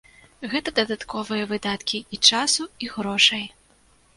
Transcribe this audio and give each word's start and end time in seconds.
Гэта 0.53 0.69
дадатковыя 0.79 1.43
выдаткі 1.53 1.99
і 2.17 2.21
часу, 2.31 2.67
і 2.87 2.91
грошай. 2.95 3.45